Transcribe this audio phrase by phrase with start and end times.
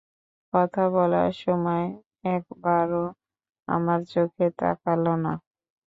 [0.53, 1.85] কথা বলার সময়
[2.29, 3.03] একবারও
[3.67, 5.33] আমার চোখের দিকে তাকাল না।